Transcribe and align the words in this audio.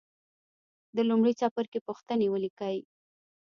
د 0.95 0.97
لومړي 1.09 1.33
څپرکي 1.39 1.79
پوښتنې 1.87 2.27
ولیکئ. 2.29 2.77